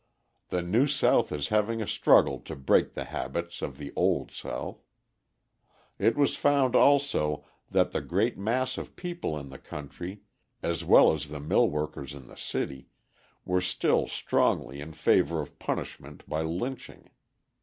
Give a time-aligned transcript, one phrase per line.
[0.49, 4.83] The New South is having a struggle to break the habits of the Old South.
[5.99, 10.21] It was found, also, that the great mass of people in the country,
[10.63, 12.87] as well as the millworkers in the city,
[13.45, 17.11] were still strongly in favour of punishment by lynching.